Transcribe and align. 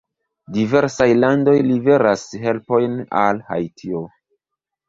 Diversaj 0.53 1.07
landoj 1.17 1.55
liveras 1.71 2.25
helpojn 2.47 2.97
al 3.21 3.43
Haitio. 3.51 4.03